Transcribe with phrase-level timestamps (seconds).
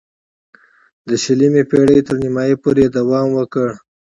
[1.07, 3.67] د شلمې پېړۍ تر نیمايی پورې یې دوام وکړ.